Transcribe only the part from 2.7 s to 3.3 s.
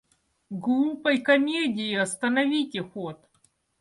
ход!